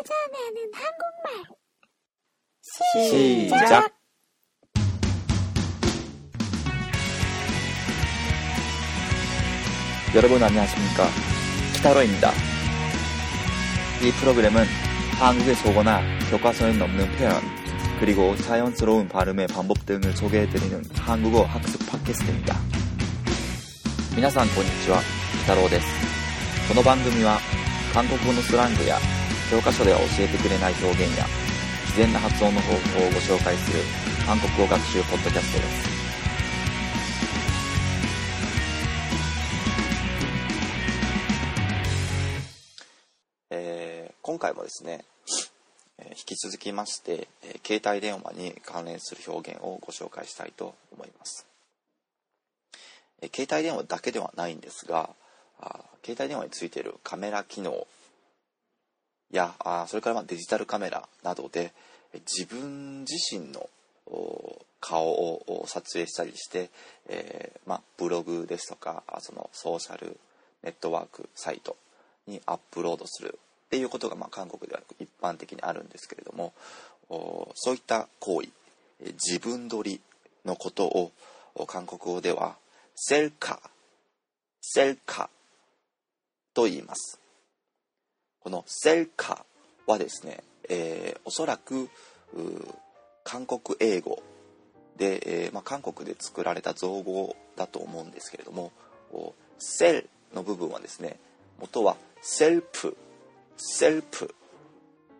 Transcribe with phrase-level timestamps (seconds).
[0.00, 1.44] 찾아내는 한국말
[2.62, 3.92] 시작.
[10.14, 11.08] 여러분 안녕하십니까?
[11.74, 12.30] 키타로입니다.
[14.02, 14.64] 이 프로그램은
[15.18, 16.00] 한국의 속어나
[16.30, 17.42] 교과서에 없는 표현,
[18.00, 22.56] 그리고 자연스러운 발음의 방법 등을 소개해드리는 한국어 학습 팟캐스트입니다.
[24.14, 25.02] 皆さんこんにちは、
[25.44, 25.86] 北郎です。
[26.66, 27.38] この番組は
[27.92, 28.98] 韓国語のスラングや
[29.51, 31.25] 教科書では教えてくれない表現や
[31.83, 33.83] 自然な発音の方法をご紹介する
[34.25, 35.91] 韓国語学習ポッドキャストです。
[43.49, 45.03] えー今回もですね、
[45.97, 51.45] えー引き続きまして、えー携帯電話に関連する表現をご紹介したいと思います、
[53.21, 55.09] えー携帯電話だけではないんですが
[55.59, 57.85] あ携帯電話についているカメラ機能
[59.35, 61.73] やあそれからまデジタルカメラなどで
[62.13, 63.69] 自分自身の
[64.81, 66.69] 顔を撮影したりして、
[67.07, 70.17] えーまあ、ブログですとかそのソーシャル
[70.63, 71.77] ネットワークサイト
[72.27, 76.53] にアップロードするっていうことがまあ韓国では一般的にあるんですけれども
[77.55, 78.49] そういった行為
[79.13, 80.01] 自分撮り
[80.45, 81.11] のことを
[81.67, 82.55] 韓国語では
[82.95, 83.59] 셀카
[84.61, 85.29] 셀카
[86.53, 87.20] と言います。
[88.43, 89.45] この 셀카
[89.87, 91.89] はですね、えーおそらく
[93.23, 94.23] 韓国英語
[94.97, 98.71] で、えーまあ、韓国で作られた造語だと思うんですけれども
[99.59, 101.19] 셀 の部分はですね
[101.59, 102.97] 元は 셀프
[103.57, 104.33] 셀프、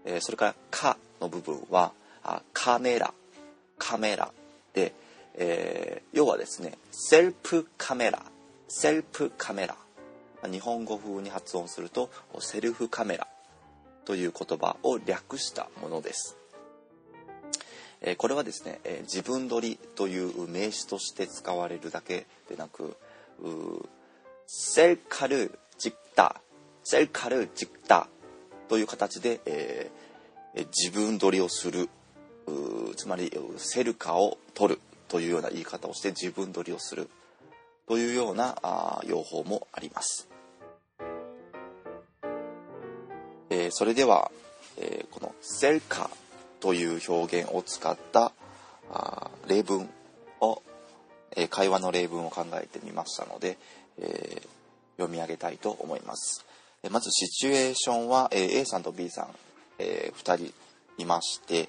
[0.05, 1.91] えーそれから 카 の部分は
[2.23, 3.13] あカメラ
[3.77, 4.31] カメラ
[4.73, 4.93] で、
[5.35, 8.23] えー要はですねセルプカメラ
[8.67, 9.75] セルプカメラ
[10.49, 13.27] 日本語風に発音するとセルフカメラ
[14.05, 16.37] という言葉を略したものです。
[18.01, 22.97] えこれはですね、え自分撮りという名詞として使われるだけでなく
[24.47, 26.41] セルカルジクタ
[26.83, 28.07] セルカルジクタ
[28.67, 30.11] という形で、えー
[30.53, 31.89] 自分撮りをする
[32.97, 37.09] つまりセルカを撮るというような言い方をして自分撮りをする
[37.87, 40.30] というようなあ用法もあります。
[43.53, 44.31] えーそれでは、
[44.77, 46.09] えーこのセルカ
[46.61, 48.31] という表現を使った
[48.89, 49.89] あ例文
[50.39, 50.61] を、
[51.35, 53.57] えー会話の例文を考えてみましたので、
[53.99, 54.41] え
[54.95, 56.45] 読み上げたいと思います。
[56.81, 59.27] えまずシチュエーションは、え A さんと B さん、
[59.79, 60.53] え2人
[60.97, 61.67] いまして、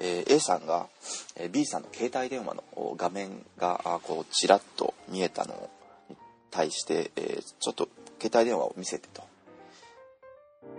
[0.00, 0.88] え A さんが、
[1.36, 2.62] え B さんの携帯電話の
[2.98, 5.70] 画面がこうちらっと見えたの
[6.10, 6.16] に
[6.50, 7.88] 対して、えちょっと
[8.20, 9.22] 携帯電話を見せてと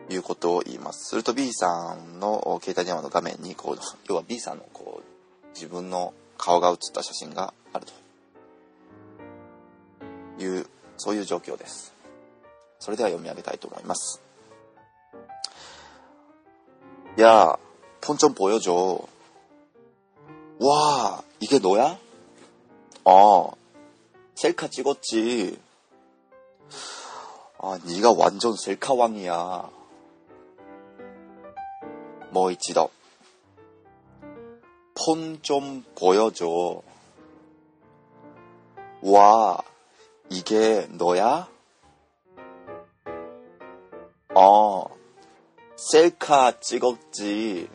[0.09, 1.09] いうことを言います。
[1.09, 3.79] すると B さんのお携帯電話の画面にこう
[4.09, 7.87] 要は B さんのこう自分の顔が写った写真がある
[10.39, 10.67] という
[10.97, 11.93] そういう状況です。
[12.79, 14.21] それでは読み上げたいと思います。
[17.21, 17.57] 야,
[18.01, 19.01] 폰 좀 보여줘.
[20.61, 21.99] 와, 이게 너야?
[23.05, 23.53] 어,
[24.37, 25.59] 셀카 찍었지.
[27.68, 29.72] 아, 네가 완전 셀카 왕이야.
[32.30, 32.92] 뭐 있지 너?
[34.94, 36.84] 폰좀 보여줘.
[39.02, 39.58] 와,
[40.30, 41.48] 이게 너야?
[44.36, 44.86] 어,
[45.76, 47.68] 셀카 찍었지.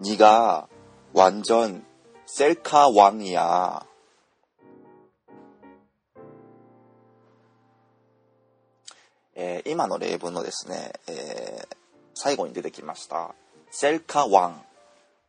[0.00, 0.66] 네가
[1.12, 1.86] 완전
[2.24, 3.78] 셀카 왕이야.
[9.36, 11.76] 에, 今の例文のですね、えー
[12.18, 13.34] 最後に出てきました、
[13.70, 14.62] セルカワン、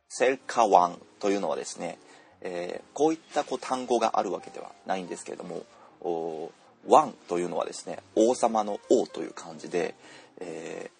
[0.08, 1.98] セルカワンというのはですね、
[2.40, 5.64] えーこういったこう単語があるわけではないんですけれども、
[6.00, 6.50] お
[6.86, 9.94] ワンというのはですね、王様の王という漢字で、
[10.40, 10.90] え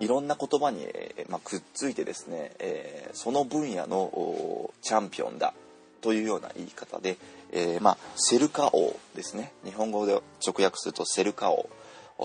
[0.00, 5.54] いろんな言葉に、えまあ、くっついてですね、えその分野のチャンピオンだ
[6.02, 7.16] というような言い方で、
[7.52, 9.52] えーまあ、セルカ王ですね。
[9.64, 10.12] 日本語で
[10.46, 11.70] 直訳するとセルカ王。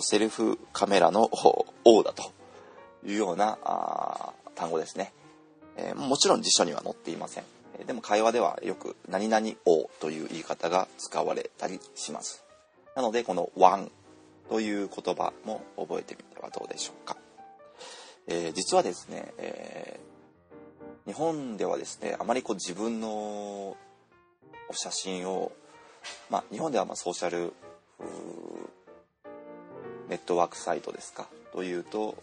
[0.02, 1.30] セルフカメラの
[1.86, 2.32] 王だと
[3.06, 5.14] いうようなあ単語ですね、
[5.76, 7.44] えーもちろん辞書には載っていません。
[7.80, 12.44] えでも会話ではよく「何々王」という言い方が使われたりします。
[12.96, 13.92] なのでこの「ワン」
[14.50, 17.18] という言葉も覚えてみてはどうでしょうか。
[18.28, 20.07] えー実はですね、えー
[21.08, 23.78] 日本ではですねあまりこう自分の
[24.72, 25.54] 写真を、
[26.30, 27.54] まあ、日本ではまソーシャル
[30.10, 32.16] ネットワークサイトですかというと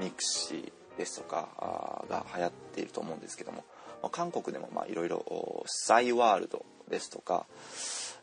[0.00, 3.64] ミクシーですとかが流行っていると思うんですけども
[4.02, 7.46] ま韓国でもいろいろサイワールドですとか、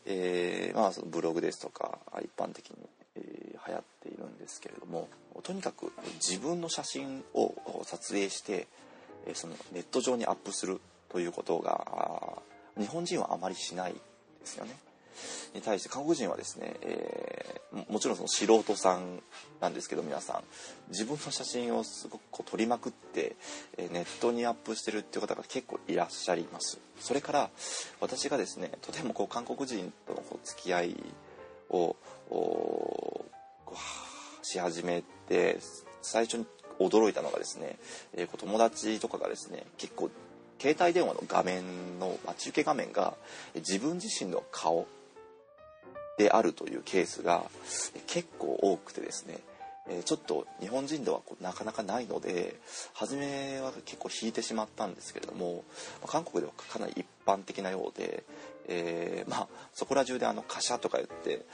[0.05, 2.77] えーまあ、そのブログですとか一般的に、
[3.17, 5.09] えー、流行っているんですけれども
[5.43, 5.91] とにかく
[6.25, 7.53] 自分の写真を
[7.83, 8.67] 撮影して
[9.33, 12.41] そのネット上にアップするということが
[12.77, 13.99] 日本人はあまりしないで
[14.45, 14.75] すよね。
[15.53, 19.21] に対して韓国人はですね、えー、もちろんその素人さん
[19.61, 20.43] なんですけど皆さん
[20.89, 23.35] 自分の写真をすごくこう撮りまくって、
[23.77, 27.49] えネットにアップしてるっていう方が結構いらっしゃいますそれから
[27.99, 31.03] 私がですねとてもこう韓国人とのこう付き合い
[31.69, 31.95] を
[34.41, 35.59] し始めて
[36.01, 36.45] 最初に
[36.79, 37.77] 驚いたのがですね、
[38.15, 40.09] えー、友達とかがですね結構
[40.59, 43.15] 携帯電話の画面の待ち受け画面が
[43.55, 44.87] 自分自身の顔
[46.17, 47.43] であるというケースが
[48.07, 49.39] 結構多くてですね
[49.89, 52.55] えちょっと日本人ではなかなかないので
[52.93, 55.63] 初めは結構引いてしまったんですけれども
[56.07, 58.23] 韓国ではかなり一般的なようで、
[58.67, 61.45] えー、まあそこら中であの貨車とか言って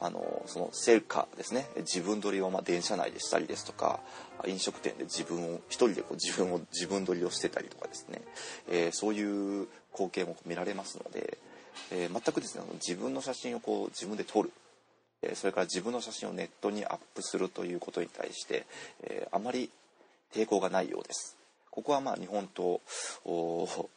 [0.00, 4.00] あのそのセルカですね自分撮りをまあ電車内でしたりですとか
[4.46, 8.20] 飲食店で自分を一人でこう自分を自分撮りをしてたりとかですね、
[8.70, 11.38] えー、そういう光景も見られますので。
[11.90, 14.50] えー、全くですね自分の写真をこう自分で撮る、
[15.34, 18.66] それから自分の写真をネットにアップするということに対して、
[19.04, 19.70] えー、あまり
[20.34, 21.36] 抵抗がないようです。
[21.70, 22.80] ここはまあ日本と
[23.24, 23.68] お、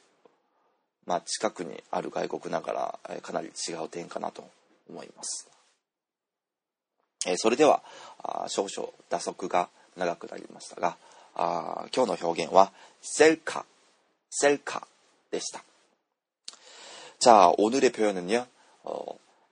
[1.05, 4.47] まあ、近くにある外国ながらえかなり違う点かなと
[4.89, 5.47] 思います。
[7.25, 7.83] えー、それでは
[8.21, 10.97] あ少々打足が長くなりましたが
[11.33, 12.71] あ今日の表現は
[13.01, 13.65] 「セルカ」
[14.29, 14.87] 「セルカ」
[15.31, 15.63] でした。
[17.19, 18.45] じゃあ오늘의표현은요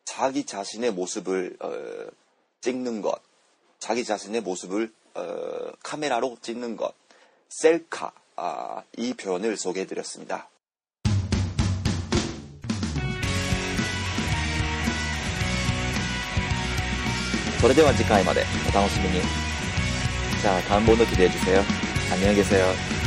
[0.05, 2.11] 자기 자신의 모습을 어,
[2.61, 3.21] 찍는 것,
[3.79, 6.95] 자기 자신의 모습을 어, 카메라로 찍는 것,
[7.49, 10.49] 셀카, 아, 이 표현을 소개해드렸습니다.
[17.61, 19.21] それでは次回までお楽しみに。
[20.41, 21.65] じゃあ、田んぼの기대해주세요。
[22.13, 23.02] 안녕히 계세요。